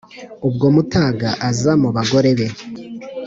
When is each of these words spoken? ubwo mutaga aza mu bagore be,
ubwo 0.47 0.65
mutaga 0.75 1.29
aza 1.49 1.71
mu 1.81 1.89
bagore 1.95 2.31
be, 2.39 2.47